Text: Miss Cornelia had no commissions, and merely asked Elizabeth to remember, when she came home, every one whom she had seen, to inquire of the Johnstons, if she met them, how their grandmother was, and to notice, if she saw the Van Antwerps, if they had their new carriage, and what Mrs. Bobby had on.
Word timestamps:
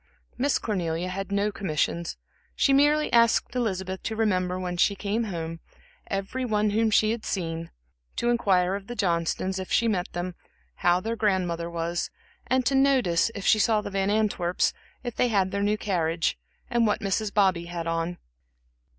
Miss 0.35 0.57
Cornelia 0.57 1.09
had 1.09 1.31
no 1.31 1.51
commissions, 1.51 2.17
and 2.67 2.75
merely 2.75 3.13
asked 3.13 3.53
Elizabeth 3.55 4.01
to 4.01 4.15
remember, 4.15 4.59
when 4.59 4.75
she 4.75 4.95
came 4.95 5.25
home, 5.25 5.59
every 6.07 6.43
one 6.43 6.71
whom 6.71 6.89
she 6.89 7.11
had 7.11 7.23
seen, 7.23 7.69
to 8.15 8.31
inquire 8.31 8.73
of 8.73 8.87
the 8.87 8.95
Johnstons, 8.95 9.59
if 9.59 9.71
she 9.71 9.87
met 9.87 10.11
them, 10.13 10.33
how 10.77 11.01
their 11.01 11.15
grandmother 11.15 11.69
was, 11.69 12.09
and 12.47 12.65
to 12.65 12.73
notice, 12.73 13.29
if 13.35 13.45
she 13.45 13.59
saw 13.59 13.79
the 13.81 13.91
Van 13.91 14.09
Antwerps, 14.09 14.73
if 15.03 15.15
they 15.15 15.27
had 15.27 15.51
their 15.51 15.61
new 15.61 15.77
carriage, 15.77 16.35
and 16.67 16.87
what 16.87 17.01
Mrs. 17.01 17.31
Bobby 17.31 17.65
had 17.65 17.85
on. 17.85 18.17